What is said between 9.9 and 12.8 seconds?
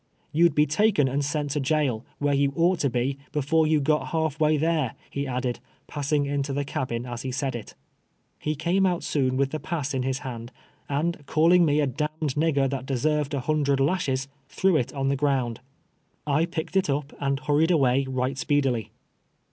in his hand, and calling me a" d— d nig ger